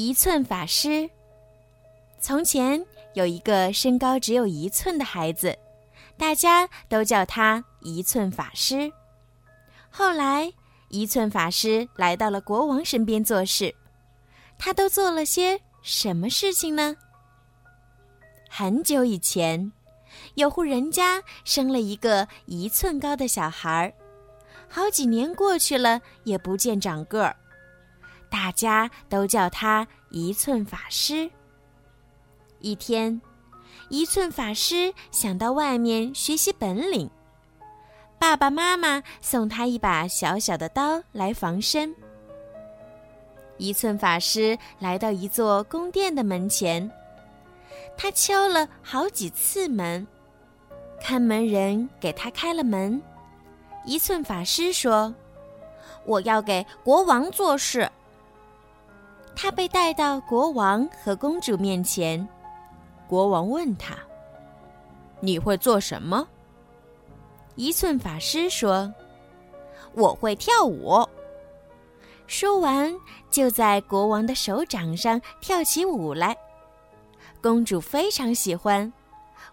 [0.00, 1.10] 一寸法师。
[2.18, 5.54] 从前有一个身高只有一寸的孩子，
[6.16, 8.90] 大家都叫他一寸法师。
[9.90, 10.50] 后来，
[10.88, 13.74] 一寸法师来到了国王身边做事，
[14.56, 16.96] 他都做了些什么事情呢？
[18.48, 19.70] 很久以前，
[20.32, 23.92] 有户人家生了一个一寸高的小孩儿，
[24.66, 27.36] 好几年过去了也不见长个儿。
[28.30, 31.28] 大家都叫他一寸法师。
[32.60, 33.20] 一天，
[33.88, 37.10] 一寸法师想到外面学习本领，
[38.18, 41.94] 爸爸妈妈送他一把小小的刀来防身。
[43.58, 46.90] 一寸法师来到一座宫殿的门前，
[47.96, 50.06] 他敲了好几次门，
[51.00, 53.02] 看门人给他开了门。
[53.84, 55.14] 一寸法师说
[56.06, 57.90] ：“我要给国王做事。”
[59.34, 62.28] 他被带到国王和公主面前，
[63.08, 63.96] 国王问他
[65.20, 66.28] ：“你会做什么？”
[67.56, 68.92] 一寸法师说
[69.94, 71.06] ：“我会跳舞。”
[72.28, 72.94] 说完，
[73.30, 76.36] 就在国王的手掌上跳起舞来。
[77.40, 78.92] 公主非常喜欢，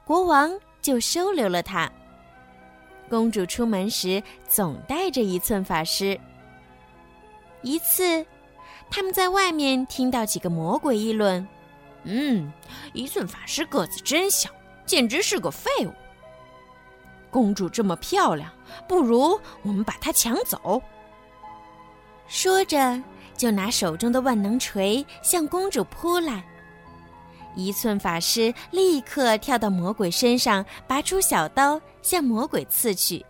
[0.04, 1.90] 国王就收留了他。
[3.10, 6.20] 公主出门时总带着一寸法师。
[7.62, 8.26] 一次。
[8.90, 11.48] 他们在外面听到几个魔鬼议论
[12.04, 12.52] ：“嗯，
[12.94, 14.50] 一寸法师个子真小，
[14.86, 15.92] 简直是个废物。
[17.30, 18.52] 公主这么漂亮，
[18.88, 20.82] 不如我们把她抢走。”
[22.28, 23.02] 说着，
[23.36, 26.44] 就拿手中的万能锤向公主扑来。
[27.56, 33.26] 一寸法师立刻跳到魔鬼身上，拔出小刀向魔鬼刺去，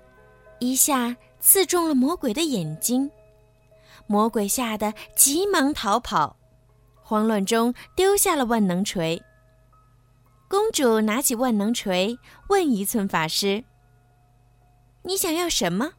[0.59, 3.09] 一下刺中了魔鬼的眼睛。
[4.07, 6.37] 魔鬼吓得急忙逃跑，
[7.03, 9.21] 慌乱中丢下了万能锤。
[10.49, 12.17] 公主拿起万能锤，
[12.47, 13.63] 问一寸法师
[15.03, 15.91] ：“你想要什么？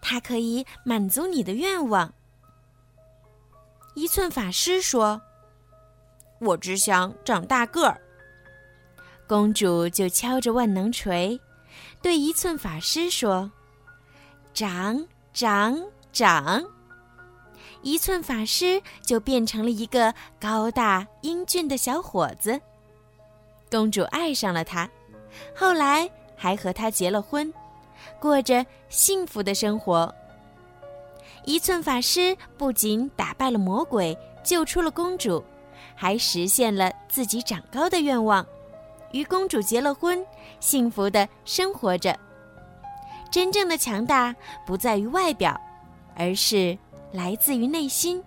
[0.00, 2.14] 它可以满足你的愿望。”
[3.94, 5.20] 一寸法师说
[6.40, 8.00] ：“我只想长大个儿。”
[9.26, 11.40] 公主就敲着万能锤，
[12.00, 13.50] 对一寸法师说
[14.54, 15.76] ：“长，长，
[16.12, 16.64] 长。”
[17.82, 22.60] 一寸法师就变成了一个高大英俊的小伙子，
[23.70, 24.88] 公主爱上了他，
[25.56, 27.52] 后来还和他结了婚，
[28.20, 30.14] 过着幸福的生活。
[31.46, 35.42] 一寸法师不仅打败了魔鬼，救出了公主，
[35.94, 38.46] 还实现了自己长高的愿望，
[39.12, 40.22] 与公主结了婚，
[40.60, 42.14] 幸福的生活着。
[43.30, 44.34] 真正的强大
[44.66, 45.58] 不在于外表，
[46.14, 46.76] 而是。
[47.12, 48.22] 来自于内心。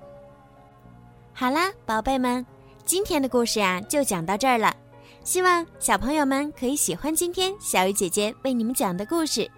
[1.34, 2.46] 好啦，宝贝们，
[2.86, 4.76] 今天的故事呀就讲到这儿了。
[5.24, 9.50] 希望小朋友们可以喜欢今天小鱼姐姐为你们讲的故事。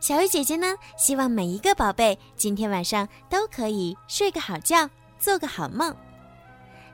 [0.00, 5.94] 小鱼姐姐呢，希望每一个宝贝今天晚上都可以睡个好觉，做个好梦。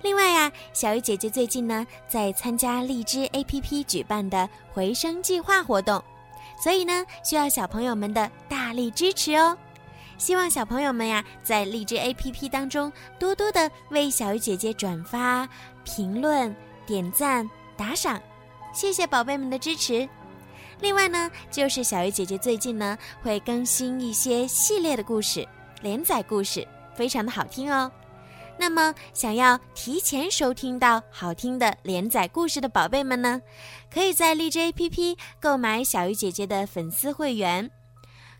[0.02, 6.02] 另外呀，小鱼姐姐最近呢在参加荔枝 APP 举办的回声计划活动，
[6.62, 9.56] 所以呢需要小朋友们的大力支持哦。
[10.16, 15.48] 希望小朋友们呀，在荔枝 APP 当中多多的为小鱼姐姐转发、
[15.84, 16.54] 评论、
[16.86, 18.20] 点赞、打赏，
[18.72, 20.08] 谢谢宝贝们的支持。
[20.80, 25.46] 另外呢，就是小鱼姐姐最近呢会更新一些系列的故事、
[25.82, 27.90] 连载故事，非常的好听哦。
[28.56, 33.42] 那么，想要提前收听到好听的连载故事的宝贝们呢，
[33.92, 37.70] 可以在荔枝 APP 购买小鱼姐姐的粉丝会员。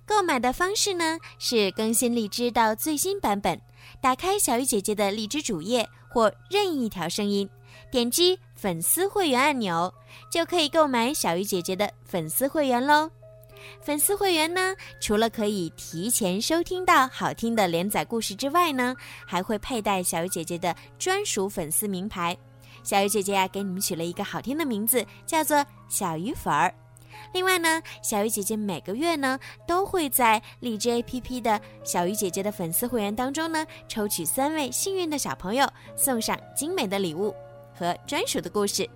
[0.06, 3.60] 购买的方式呢是更新荔枝到最新版本，
[4.00, 7.48] 打开小鱼姐姐的荔枝主页或任意一条声音，
[7.90, 9.92] 点击粉丝会员按钮，
[10.30, 13.10] 就可以购买小鱼姐姐的粉丝会员喽。
[13.80, 18.94] 粉丝会员呢，除了可以提前收听到好听的连载故事之外呢，
[19.26, 22.36] 还会佩戴小鱼姐姐的专属粉丝名牌。
[22.82, 26.74] 小鱼姐姐呀，给你们取了一个好听的名字，叫做小鱼粉儿。
[27.32, 37.34] 另外呢，小鱼姐姐每个月呢都会在荔枝 APP 的小鱼姐姐的粉丝会员当中呢抽取三位幸运的小朋友，送上精美的礼物
[37.74, 38.88] 和专属的故事。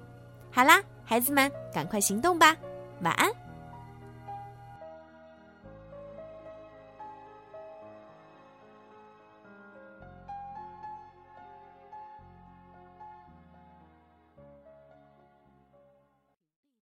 [0.50, 2.56] 好啦，孩子们，赶快行动吧，
[3.03, 3.48] 晚安。